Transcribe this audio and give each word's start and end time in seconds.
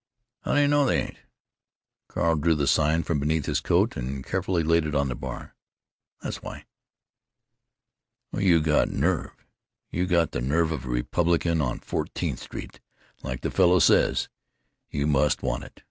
"How 0.43 0.55
do 0.55 0.61
you 0.61 0.67
know 0.67 0.83
they 0.87 0.99
ain't?" 0.99 1.19
Carl 2.07 2.35
drew 2.37 2.55
the 2.55 2.65
sign 2.65 3.03
from 3.03 3.19
beneath 3.19 3.45
his 3.45 3.59
coat 3.59 3.95
and 3.95 4.25
carefully 4.25 4.63
laid 4.63 4.87
it 4.87 4.95
on 4.95 5.09
the 5.09 5.15
bar. 5.15 5.53
"That's 6.23 6.41
why." 6.41 6.65
"Well, 8.31 8.41
you 8.41 8.61
got 8.61 8.89
nerve. 8.89 9.45
You 9.91 10.07
got 10.07 10.31
the 10.31 10.41
nerve 10.41 10.71
of 10.71 10.85
a 10.85 10.89
Republican 10.89 11.61
on 11.61 11.81
Fourteenth 11.81 12.39
Street, 12.39 12.79
like 13.21 13.41
the 13.41 13.51
fellow 13.51 13.77
says. 13.77 14.27
You 14.89 15.05
must 15.05 15.43
want 15.43 15.65
it. 15.65 15.79